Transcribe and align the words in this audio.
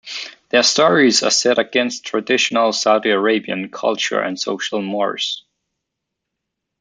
Their 0.49 0.63
stories 0.63 1.21
are 1.21 1.29
set 1.29 1.59
against 1.59 2.03
traditional 2.07 2.73
Saudi 2.73 3.11
Arabian 3.11 3.69
culture 3.69 4.19
and 4.19 4.39
social 4.39 4.81
mores. 4.81 5.45